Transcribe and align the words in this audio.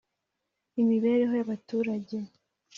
imibereho 0.81 1.33
y’abaturage 1.39 2.17